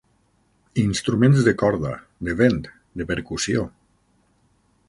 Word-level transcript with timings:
Instruments 0.83 1.43
de 1.49 1.53
corda, 1.63 1.93
de 2.29 2.37
vent, 2.41 2.59
de 3.03 3.11
percussió. 3.15 3.71